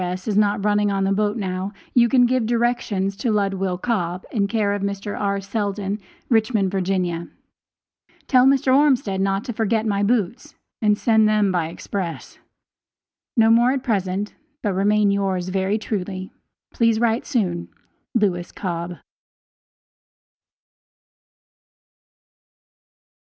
S., 0.01 0.27
is 0.27 0.35
not 0.35 0.65
running 0.65 0.91
on 0.91 1.03
the 1.03 1.11
boat 1.11 1.37
now, 1.37 1.73
you 1.93 2.09
can 2.09 2.25
give 2.25 2.47
directions 2.47 3.15
to 3.17 3.29
Ludwill 3.31 3.79
Cobb, 3.79 4.25
in 4.31 4.47
care 4.47 4.73
of 4.73 4.81
Mr. 4.81 5.15
R. 5.15 5.39
Seldon, 5.39 5.99
Richmond, 6.27 6.71
Va. 6.71 6.81
Tell 8.25 8.47
Mr. 8.47 8.75
Ormsted 8.75 9.21
not 9.21 9.43
to 9.43 9.53
forget 9.53 9.85
my 9.85 10.01
boots 10.01 10.55
and 10.81 10.97
send 10.97 11.29
them 11.29 11.51
by 11.51 11.67
express. 11.67 12.39
No 13.37 13.51
more 13.51 13.73
at 13.73 13.83
present, 13.83 14.33
but 14.63 14.73
remain 14.73 15.11
yours 15.11 15.49
very 15.49 15.77
truly, 15.77 16.31
Please 16.73 16.99
write 16.99 17.27
soon. 17.27 17.67
LEWIS 18.15 18.51
COBB. 18.53 19.01